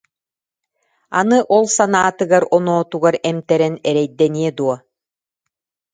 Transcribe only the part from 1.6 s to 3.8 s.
санаатыгар-оноотугар эмтэрэн